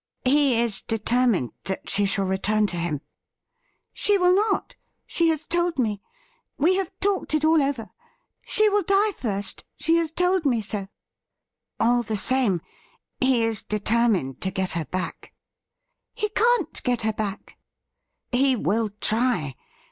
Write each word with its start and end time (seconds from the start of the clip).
'He 0.25 0.59
is 0.59 0.81
determined 0.81 1.51
that 1.65 1.87
she 1.87 2.07
shall 2.07 2.25
return 2.25 2.65
to 2.65 2.75
him.'' 2.75 3.01
She 3.93 4.17
will 4.17 4.33
not; 4.33 4.75
she 5.05 5.27
has 5.27 5.45
told 5.45 5.77
me. 5.77 6.01
We 6.57 6.75
have 6.77 6.91
talked 6.99 7.35
it 7.35 7.45
all 7.45 7.61
over. 7.61 7.91
She 8.43 8.67
will 8.67 8.81
die 8.81 9.11
first; 9.11 9.63
she 9.77 9.97
has 9.97 10.11
told 10.11 10.43
me 10.43 10.59
so.'• 10.63 10.77
'AH 11.79 12.01
the 12.01 12.17
same, 12.17 12.61
he 13.19 13.43
is 13.43 13.61
determined 13.61 14.41
to 14.41 14.49
get 14.49 14.71
her 14.71 14.85
back.' 14.85 15.33
'He 16.15 16.29
can't 16.29 16.81
get 16.81 17.03
her 17.03 17.13
back.'' 17.13 17.59
He 18.41 18.55
will 18.55 18.89
try. 19.01 19.55